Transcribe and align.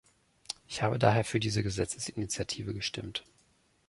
Ich 0.67 0.81
habe 0.81 0.97
daher 0.97 1.23
für 1.23 1.39
diese 1.39 1.61
Gesetzesinitiative 1.61 2.73
gestimmt. 2.73 3.23